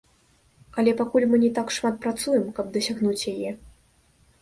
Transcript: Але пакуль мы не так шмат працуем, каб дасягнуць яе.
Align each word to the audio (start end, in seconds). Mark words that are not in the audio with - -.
Але 0.83 0.91
пакуль 1.01 1.27
мы 1.35 1.41
не 1.45 1.51
так 1.59 1.75
шмат 1.77 2.01
працуем, 2.07 2.51
каб 2.59 2.75
дасягнуць 2.81 3.27
яе. 3.37 3.51